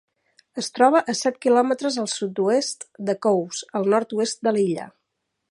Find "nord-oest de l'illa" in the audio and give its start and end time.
3.97-4.91